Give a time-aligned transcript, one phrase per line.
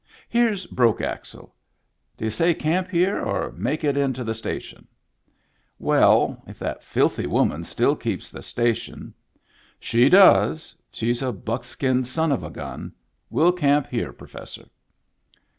[0.37, 1.53] "Here's Broke Axle.
[2.17, 4.87] D' y'u say camp here, or make it in to the station?""
[5.91, 9.13] Well, if that filthy woman still keeps the sta tion—
[9.89, 10.75] ""She does.
[10.91, 12.93] She's a buck skinned son of a gun.
[13.29, 14.11] We'll camp here.
[14.11, 14.65] Professor."